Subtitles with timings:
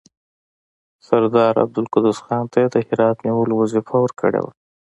[1.07, 4.51] سردار عبدالقدوس خان ته یې د هرات نیولو وظیفه ورکړې وه.